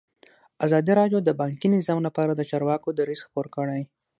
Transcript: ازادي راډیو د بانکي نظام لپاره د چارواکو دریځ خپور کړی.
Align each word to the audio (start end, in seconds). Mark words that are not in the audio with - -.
ازادي 0.65 0.93
راډیو 0.99 1.19
د 1.23 1.29
بانکي 1.41 1.67
نظام 1.75 1.99
لپاره 2.07 2.31
د 2.35 2.41
چارواکو 2.49 2.89
دریځ 2.99 3.19
خپور 3.27 3.45
کړی. 3.55 3.81